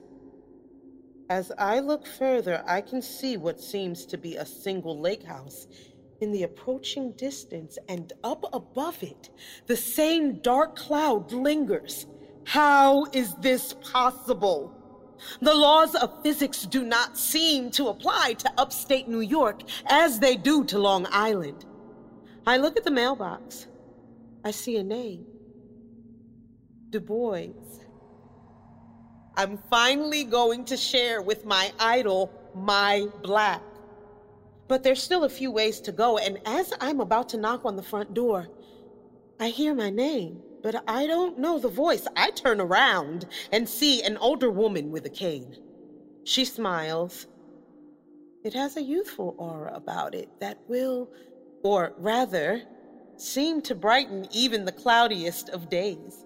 As 1.30 1.52
I 1.60 1.80
look 1.80 2.08
further, 2.08 2.64
I 2.66 2.82
can 2.82 3.04
see 3.04 3.38
what 3.38 3.62
seems 3.62 4.06
to 4.08 4.18
be 4.18 4.36
a 4.36 4.46
single 4.46 5.00
lake 5.00 5.24
house 5.24 5.68
in 6.22 6.32
the 6.32 6.44
approaching 6.44 7.12
distance, 7.14 7.78
and 7.88 8.12
up 8.24 8.44
above 8.52 9.02
it, 9.04 9.30
the 9.68 9.78
same 9.78 10.42
dark 10.42 10.76
cloud 10.76 11.32
lingers. 11.32 12.08
How 12.46 13.06
is 13.14 13.34
this 13.36 13.74
possible? 13.74 14.76
The 15.42 15.54
laws 15.54 15.96
of 15.96 16.24
physics 16.24 16.64
do 16.64 16.84
not 16.84 17.18
seem 17.18 17.72
to 17.72 17.88
apply 17.88 18.34
to 18.40 18.52
upstate 18.58 19.08
New 19.08 19.22
York 19.22 19.62
as 19.86 20.20
they 20.20 20.36
do 20.36 20.64
to 20.66 20.80
Long 20.80 21.08
Island. 21.12 21.66
I 22.48 22.58
look 22.58 22.76
at 22.76 22.84
the 22.84 22.92
mailbox. 22.92 23.68
I 24.44 24.52
see 24.52 24.78
a 24.78 24.84
name 24.84 25.26
Du 26.90 27.00
Bois. 27.00 27.50
I'm 29.40 29.58
finally 29.70 30.26
going 30.26 30.66
to 30.66 30.76
share 30.76 31.22
with 31.22 31.46
my 31.46 31.72
idol 31.80 32.30
my 32.54 33.08
black. 33.24 33.62
But 34.68 34.84
there's 34.84 35.02
still 35.02 35.24
a 35.24 35.30
few 35.30 35.50
ways 35.50 35.80
to 35.80 35.94
go, 35.94 36.18
and 36.18 36.42
as 36.46 36.74
I'm 36.82 37.00
about 37.00 37.30
to 37.30 37.38
knock 37.38 37.64
on 37.64 37.78
the 37.78 37.82
front 37.82 38.14
door, 38.14 38.50
I 39.40 39.48
hear 39.48 39.74
my 39.74 39.92
name, 39.92 40.42
but 40.62 40.84
I 40.90 41.08
don't 41.08 41.40
know 41.40 41.58
the 41.58 41.70
voice. 41.70 42.06
I 42.18 42.32
turn 42.32 42.60
around 42.60 43.28
and 43.54 43.70
see 43.70 44.04
an 44.04 44.18
older 44.18 44.52
woman 44.52 44.92
with 44.92 45.06
a 45.06 45.10
cane. 45.10 45.56
She 46.26 46.44
smiles. 46.44 47.26
It 48.44 48.54
has 48.56 48.76
a 48.76 48.84
youthful 48.84 49.36
aura 49.38 49.74
about 49.74 50.16
it 50.16 50.28
that 50.42 50.60
will, 50.68 51.10
or 51.64 51.94
rather, 51.98 52.64
seem 53.16 53.62
to 53.62 53.74
brighten 53.74 54.28
even 54.34 54.66
the 54.66 54.74
cloudiest 54.74 55.48
of 55.48 55.70
days. 55.70 56.26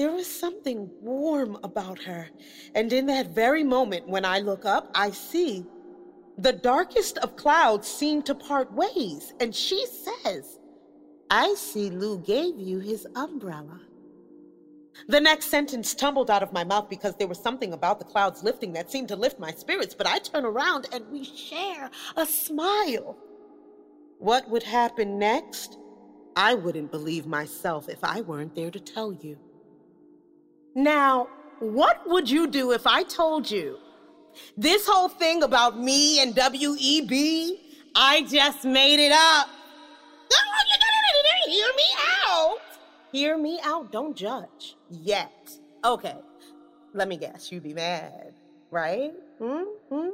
There 0.00 0.16
is 0.16 0.26
something 0.26 0.90
warm 1.02 1.58
about 1.62 1.98
her, 2.04 2.30
and 2.74 2.90
in 2.90 3.04
that 3.04 3.34
very 3.34 3.62
moment 3.62 4.08
when 4.08 4.24
I 4.24 4.38
look 4.38 4.64
up, 4.64 4.90
I 4.94 5.10
see 5.10 5.66
the 6.38 6.54
darkest 6.54 7.18
of 7.18 7.36
clouds 7.36 7.86
seem 7.86 8.22
to 8.22 8.34
part 8.34 8.72
ways, 8.72 9.34
and 9.40 9.54
she 9.54 9.84
says, 9.84 10.58
I 11.28 11.52
see 11.52 11.90
Lou 11.90 12.18
gave 12.18 12.58
you 12.58 12.78
his 12.78 13.06
umbrella. 13.14 13.78
The 15.06 15.20
next 15.20 15.50
sentence 15.50 15.94
tumbled 15.94 16.30
out 16.30 16.42
of 16.42 16.54
my 16.54 16.64
mouth 16.64 16.88
because 16.88 17.14
there 17.16 17.28
was 17.28 17.38
something 17.38 17.74
about 17.74 17.98
the 17.98 18.06
clouds 18.06 18.42
lifting 18.42 18.72
that 18.72 18.90
seemed 18.90 19.08
to 19.08 19.16
lift 19.16 19.38
my 19.38 19.50
spirits, 19.50 19.94
but 19.94 20.06
I 20.06 20.18
turn 20.18 20.46
around 20.46 20.88
and 20.94 21.04
we 21.10 21.24
share 21.24 21.90
a 22.16 22.24
smile. 22.24 23.18
What 24.16 24.48
would 24.48 24.62
happen 24.62 25.18
next? 25.18 25.76
I 26.36 26.54
wouldn't 26.54 26.90
believe 26.90 27.26
myself 27.26 27.90
if 27.90 28.02
I 28.02 28.22
weren't 28.22 28.54
there 28.54 28.70
to 28.70 28.80
tell 28.80 29.12
you. 29.12 29.36
Now, 30.74 31.28
what 31.58 32.08
would 32.08 32.30
you 32.30 32.46
do 32.46 32.72
if 32.72 32.86
I 32.86 33.02
told 33.02 33.50
you 33.50 33.78
this 34.56 34.86
whole 34.86 35.08
thing 35.08 35.42
about 35.42 35.78
me 35.78 36.22
and 36.22 36.34
WEB, 36.34 37.58
I 37.94 38.22
just 38.22 38.64
made 38.64 39.00
it 39.00 39.12
up? 39.12 39.48
Hear 41.46 41.66
me 41.76 41.82
out. 42.28 42.58
Hear 43.12 43.38
me 43.38 43.60
out. 43.64 43.90
Don't 43.90 44.16
judge 44.16 44.76
yet. 44.88 45.50
Okay, 45.84 46.16
let 46.94 47.08
me 47.08 47.16
guess. 47.16 47.50
You'd 47.50 47.64
be 47.64 47.74
mad, 47.74 48.34
right? 48.70 49.12
Mm-hmm. 49.40 50.08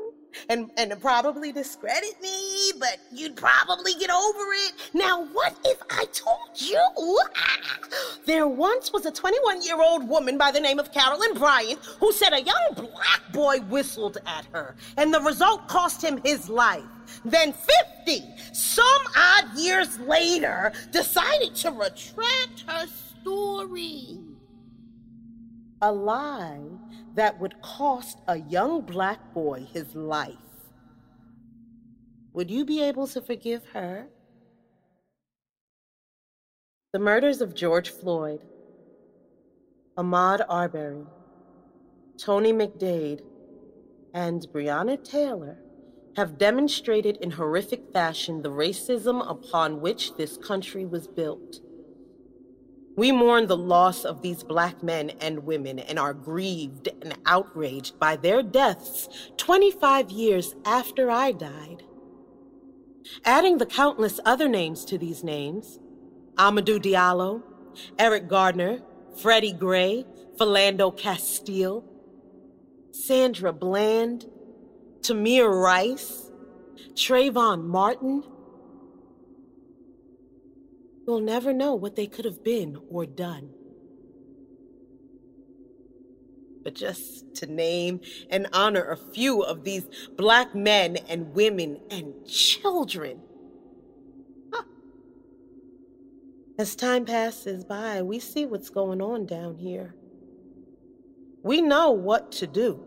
And 0.48 0.70
and 0.76 0.98
probably 1.00 1.52
discredit 1.52 2.20
me, 2.22 2.72
but 2.78 2.98
you'd 3.12 3.36
probably 3.36 3.94
get 3.94 4.10
over 4.10 4.44
it. 4.66 4.72
Now, 4.94 5.24
what 5.26 5.56
if 5.64 5.80
I 5.90 6.04
told 6.12 6.50
you 6.56 7.20
there 8.26 8.48
once 8.48 8.92
was 8.92 9.06
a 9.06 9.10
21 9.10 9.62
year 9.62 9.80
old 9.80 10.08
woman 10.08 10.38
by 10.38 10.50
the 10.50 10.60
name 10.60 10.78
of 10.78 10.92
Carolyn 10.92 11.34
Bryant 11.34 11.78
who 12.00 12.12
said 12.12 12.32
a 12.32 12.42
young 12.42 12.74
black 12.74 13.32
boy 13.32 13.60
whistled 13.68 14.18
at 14.26 14.46
her, 14.52 14.76
and 14.96 15.12
the 15.12 15.20
result 15.20 15.68
cost 15.68 16.02
him 16.02 16.20
his 16.24 16.48
life? 16.48 16.82
Then 17.24 17.52
50 17.52 18.22
some 18.52 18.84
odd 19.16 19.56
years 19.56 19.98
later 20.00 20.72
decided 20.92 21.54
to 21.56 21.70
retract 21.70 22.64
her 22.66 22.86
story 23.20 24.18
a 25.82 25.92
lie 25.92 26.60
that 27.14 27.38
would 27.40 27.60
cost 27.62 28.20
a 28.28 28.38
young 28.38 28.80
black 28.80 29.34
boy 29.34 29.66
his 29.72 29.94
life. 29.94 30.34
Would 32.32 32.50
you 32.50 32.64
be 32.64 32.82
able 32.82 33.06
to 33.08 33.20
forgive 33.20 33.64
her? 33.72 34.08
The 36.92 36.98
murders 36.98 37.40
of 37.40 37.54
George 37.54 37.90
Floyd, 37.90 38.40
Ahmaud 39.98 40.44
Arbery, 40.48 41.06
Tony 42.18 42.52
McDade, 42.52 43.20
and 44.14 44.46
Breonna 44.52 45.02
Taylor 45.02 45.58
have 46.16 46.38
demonstrated 46.38 47.18
in 47.18 47.32
horrific 47.32 47.92
fashion 47.92 48.40
the 48.40 48.50
racism 48.50 49.28
upon 49.30 49.82
which 49.82 50.16
this 50.16 50.38
country 50.38 50.86
was 50.86 51.06
built. 51.06 51.60
We 52.96 53.12
mourn 53.12 53.46
the 53.46 53.56
loss 53.58 54.04
of 54.04 54.22
these 54.22 54.42
black 54.42 54.82
men 54.82 55.10
and 55.20 55.44
women 55.44 55.78
and 55.78 55.98
are 55.98 56.14
grieved 56.14 56.88
and 57.02 57.14
outraged 57.26 57.98
by 58.00 58.16
their 58.16 58.42
deaths 58.42 59.08
25 59.36 60.10
years 60.10 60.54
after 60.64 61.10
I 61.10 61.32
died. 61.32 61.84
Adding 63.24 63.58
the 63.58 63.66
countless 63.66 64.18
other 64.24 64.48
names 64.48 64.84
to 64.86 64.98
these 64.98 65.22
names 65.22 65.78
Amadou 66.36 66.82
Diallo, 66.82 67.42
Eric 67.98 68.28
Garner, 68.28 68.80
Freddie 69.20 69.52
Gray, 69.52 70.04
Philando 70.38 70.94
Castile, 70.96 71.84
Sandra 72.92 73.52
Bland, 73.52 74.26
Tamir 75.00 75.50
Rice, 75.50 76.30
Trayvon 76.94 77.64
Martin, 77.64 78.22
We'll 81.06 81.20
never 81.20 81.52
know 81.52 81.74
what 81.74 81.94
they 81.94 82.08
could 82.08 82.24
have 82.24 82.42
been 82.42 82.78
or 82.90 83.06
done. 83.06 83.50
But 86.64 86.74
just 86.74 87.36
to 87.36 87.46
name 87.46 88.00
and 88.28 88.48
honor 88.52 88.90
a 88.90 88.96
few 88.96 89.40
of 89.42 89.62
these 89.62 89.86
black 90.16 90.52
men 90.52 90.96
and 91.08 91.32
women 91.32 91.78
and 91.92 92.26
children. 92.26 93.20
Huh. 94.52 94.64
As 96.58 96.74
time 96.74 97.04
passes 97.04 97.64
by, 97.64 98.02
we 98.02 98.18
see 98.18 98.44
what's 98.44 98.68
going 98.68 99.00
on 99.00 99.26
down 99.26 99.58
here. 99.58 99.94
We 101.44 101.62
know 101.62 101.92
what 101.92 102.32
to 102.32 102.48
do. 102.48 102.84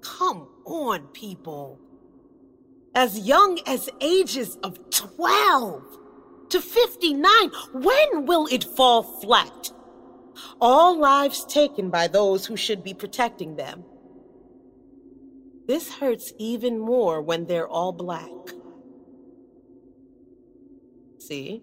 Come 0.00 0.48
on, 0.64 1.08
people. 1.08 1.78
As 2.94 3.18
young 3.18 3.60
as 3.66 3.90
ages 4.00 4.56
of 4.62 4.78
12 4.88 5.98
to 6.50 6.60
59. 6.60 7.22
When 7.72 8.26
will 8.26 8.46
it 8.46 8.64
fall 8.64 9.02
flat? 9.02 9.70
All 10.60 10.98
lives 10.98 11.44
taken 11.44 11.90
by 11.90 12.08
those 12.08 12.46
who 12.46 12.56
should 12.56 12.82
be 12.82 12.94
protecting 12.94 13.56
them. 13.56 13.84
This 15.66 15.94
hurts 15.94 16.32
even 16.38 16.78
more 16.78 17.22
when 17.22 17.46
they're 17.46 17.68
all 17.68 17.92
black. 17.92 18.30
See? 21.18 21.62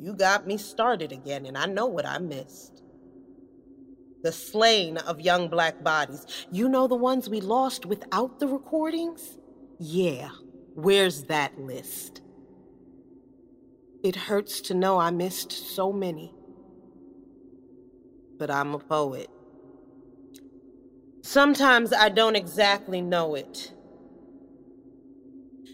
You 0.00 0.14
got 0.14 0.46
me 0.46 0.56
started 0.56 1.10
again, 1.10 1.46
and 1.46 1.58
I 1.58 1.66
know 1.66 1.86
what 1.86 2.06
I 2.06 2.18
missed. 2.18 2.82
The 4.22 4.30
slain 4.30 4.98
of 4.98 5.20
young 5.20 5.48
black 5.48 5.82
bodies. 5.82 6.26
You 6.52 6.68
know 6.68 6.86
the 6.86 6.94
ones 6.94 7.28
we 7.28 7.40
lost 7.40 7.86
without 7.86 8.38
the 8.38 8.46
recordings? 8.46 9.38
Yeah, 9.78 10.30
where's 10.74 11.24
that 11.24 11.58
list? 11.58 12.22
It 14.02 14.14
hurts 14.14 14.60
to 14.62 14.74
know 14.74 14.98
I 14.98 15.10
missed 15.10 15.52
so 15.52 15.92
many. 15.92 16.32
But 18.38 18.50
I'm 18.50 18.74
a 18.74 18.78
poet. 18.78 19.28
Sometimes 21.22 21.92
I 21.92 22.08
don't 22.08 22.36
exactly 22.36 23.02
know 23.02 23.34
it. 23.34 23.72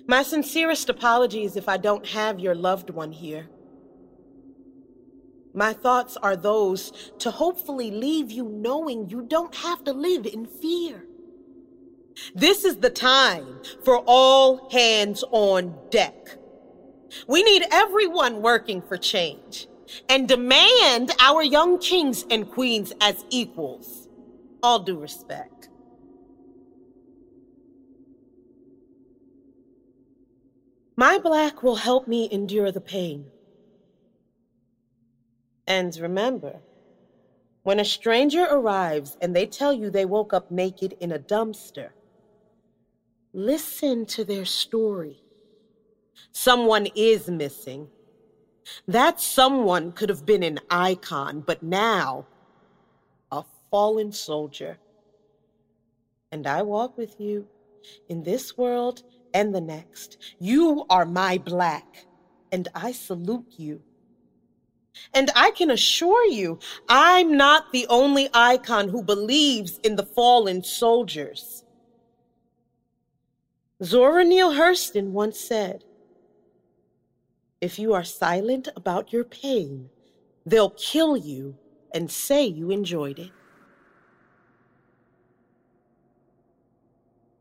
My 0.06 0.22
sincerest 0.22 0.88
apologies 0.88 1.56
if 1.56 1.68
I 1.68 1.76
don't 1.76 2.06
have 2.08 2.40
your 2.40 2.54
loved 2.54 2.90
one 2.90 3.12
here. 3.12 3.48
My 5.54 5.72
thoughts 5.72 6.16
are 6.16 6.34
those 6.34 7.12
to 7.20 7.30
hopefully 7.30 7.90
leave 7.90 8.32
you 8.32 8.44
knowing 8.48 9.08
you 9.08 9.22
don't 9.22 9.54
have 9.54 9.84
to 9.84 9.92
live 9.92 10.26
in 10.26 10.46
fear. 10.46 11.06
This 12.34 12.64
is 12.64 12.78
the 12.78 12.90
time 12.90 13.60
for 13.84 13.98
all 14.06 14.68
hands 14.70 15.22
on 15.30 15.78
deck. 15.90 16.38
We 17.27 17.42
need 17.42 17.64
everyone 17.70 18.42
working 18.42 18.83
for 18.83 18.96
change 18.96 19.68
and 20.09 20.29
demand 20.29 21.12
our 21.20 21.42
young 21.42 21.79
kings 21.79 22.24
and 22.31 22.50
queens 22.50 22.92
as 23.00 23.24
equals. 23.31 24.09
All 24.62 24.79
due 24.79 24.98
respect. 24.98 25.68
My 30.96 31.18
black 31.18 31.62
will 31.62 31.77
help 31.77 32.07
me 32.07 32.29
endure 32.31 32.70
the 32.70 32.81
pain. 32.81 33.27
And 35.66 35.96
remember, 35.96 36.61
when 37.62 37.81
a 37.81 37.85
stranger 37.85 38.44
arrives 38.44 39.16
and 39.20 39.35
they 39.35 39.46
tell 39.46 39.72
you 39.72 39.90
they 39.90 40.05
woke 40.05 40.33
up 40.33 40.50
naked 40.50 40.96
in 41.00 41.11
a 41.11 41.18
dumpster, 41.18 41.90
listen 43.33 44.07
to 44.07 44.24
their 44.24 44.44
story 44.44 45.23
someone 46.33 46.88
is 46.94 47.29
missing. 47.29 47.88
That 48.88 49.20
someone 49.20 49.92
could 49.92 50.09
have 50.09 50.24
been 50.24 50.42
an 50.42 50.61
icon, 50.70 51.40
but 51.40 51.62
now 51.62 52.27
a 53.31 53.44
fallen 53.70 54.12
soldier. 54.12 54.79
And 56.33 56.46
I 56.46 56.62
walk 56.62 56.96
with 56.96 57.20
you 57.20 57.46
in 58.09 58.22
this 58.22 58.57
world 58.57 59.03
and 59.35 59.55
the 59.55 59.61
next. 59.61 60.18
You 60.38 60.87
are 60.88 61.05
my 61.05 61.38
black, 61.38 62.07
and 62.53 62.68
I 62.74 62.92
salute 62.92 63.55
you. 63.57 63.83
And 65.12 65.31
I 65.35 65.50
can 65.50 65.70
assure 65.70 66.27
you, 66.27 66.59
I'm 66.88 67.37
not 67.37 67.72
the 67.72 67.87
only 67.88 68.29
icon 68.33 68.88
who 68.88 69.03
believes 69.03 69.79
in 69.83 69.96
the 69.96 70.07
fallen 70.07 70.62
soldiers. 70.62 71.64
Zora 73.83 74.24
Neale 74.24 74.53
Hurston 74.53 75.11
once 75.11 75.38
said, 75.38 75.85
if 77.64 77.79
you 77.79 77.94
are 77.94 78.05
silent 78.05 78.68
about 78.77 79.11
your 79.11 79.24
pain, 79.24 79.88
they'll 80.44 80.77
kill 80.77 81.16
you 81.16 81.57
and 81.94 82.11
say 82.11 82.44
you 82.44 82.70
enjoyed 82.70 83.18
it. 83.18 83.31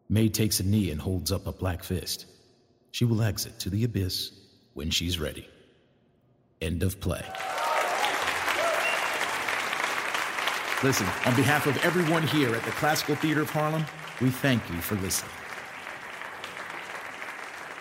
May 0.07 0.29
takes 0.29 0.61
a 0.61 0.63
knee 0.63 0.91
and 0.91 1.01
holds 1.01 1.29
up 1.29 1.45
a 1.45 1.51
black 1.51 1.83
fist. 1.83 2.27
She 2.91 3.03
will 3.03 3.21
exit 3.21 3.59
to 3.59 3.69
the 3.69 3.83
abyss 3.83 4.31
when 4.75 4.89
she's 4.89 5.19
ready. 5.19 5.45
End 6.61 6.83
of 6.83 7.01
play. 7.01 7.25
Listen, 10.83 11.07
on 11.25 11.35
behalf 11.35 11.67
of 11.67 11.77
everyone 11.83 12.23
here 12.23 12.55
at 12.55 12.63
the 12.63 12.71
Classical 12.71 13.15
Theater 13.15 13.41
of 13.41 13.49
Harlem, 13.49 13.85
we 14.21 14.29
thank 14.29 14.61
you 14.69 14.77
for 14.77 14.95
listening. 14.95 15.31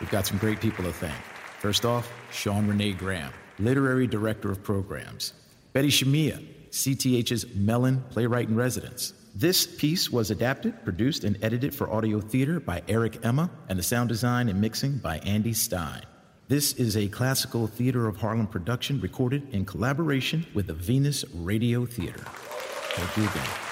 We've 0.01 0.11
got 0.11 0.27
some 0.27 0.39
great 0.39 0.61
people 0.61 0.85
to 0.85 0.93
thank. 0.93 1.32
First 1.63 1.85
off, 1.85 2.11
Sean 2.33 2.67
Renee 2.67 2.93
Graham, 2.93 3.33
Literary 3.61 4.09
Director 4.09 4.51
of 4.51 4.65
Programs. 4.65 5.33
Betty 5.73 5.91
Shamieh, 5.91 6.45
CTH's 6.73 7.55
Mellon 7.55 8.03
Playwright 8.11 8.49
in 8.49 8.57
Residence. 8.57 9.15
This 9.37 9.65
piece 9.65 10.11
was 10.11 10.33
adapted, 10.33 10.83
produced, 10.83 11.23
and 11.23 11.39
edited 11.41 11.73
for 11.73 11.89
audio 11.89 12.21
theater 12.21 12.59
by 12.59 12.83
Eric 12.89 13.25
Emma, 13.25 13.49
and 13.69 13.79
the 13.79 13.83
sound 13.85 14.09
design 14.09 14.49
and 14.49 14.61
mixing 14.61 14.99
by 14.99 15.19
Andy 15.19 15.53
Stein. 15.53 16.03
This 16.49 16.73
is 16.73 16.97
a 16.97 17.07
classical 17.07 17.69
Theater 17.69 18.09
of 18.09 18.17
Harlem 18.17 18.49
production 18.49 19.01
recorded 19.01 19.49
in 19.55 19.65
collaboration 19.65 20.45
with 20.55 20.67
the 20.67 20.75
Venus 20.75 21.25
Radio 21.33 21.87
Theater. 21.87 22.25
Thank 22.25 23.17
you 23.17 23.23
again. 23.23 23.72